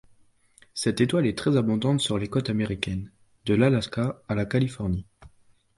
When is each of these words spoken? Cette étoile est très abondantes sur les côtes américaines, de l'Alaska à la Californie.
Cette 0.73 0.99
étoile 0.99 1.27
est 1.27 1.37
très 1.37 1.57
abondantes 1.57 1.99
sur 2.01 2.17
les 2.17 2.27
côtes 2.27 2.49
américaines, 2.49 3.11
de 3.45 3.53
l'Alaska 3.53 4.19
à 4.27 4.33
la 4.33 4.45
Californie. 4.45 5.05